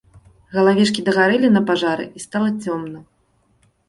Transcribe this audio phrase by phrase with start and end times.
[0.53, 2.99] Галавешкі дагарэлі на пажары, і стала цёмна.